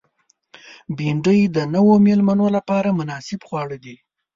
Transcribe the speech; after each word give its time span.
بېنډۍ 0.97 1.41
د 1.55 1.57
نوو 1.75 1.93
مېلمنو 2.05 2.45
لپاره 2.55 2.89
مناسب 2.99 3.39
خواړه 3.47 3.77
دي 3.83 3.95